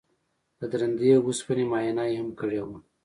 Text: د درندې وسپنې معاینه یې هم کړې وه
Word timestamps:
د 0.59 0.61
درندې 0.71 1.11
وسپنې 1.27 1.63
معاینه 1.71 2.03
یې 2.09 2.15
هم 2.19 2.29
کړې 2.39 2.59
وه 2.67 2.77